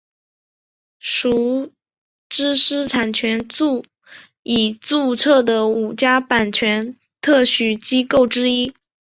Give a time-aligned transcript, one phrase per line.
[0.97, 1.73] 属
[2.27, 3.85] 知识产权署
[4.41, 8.73] 已注册的五家版权特许机构之一。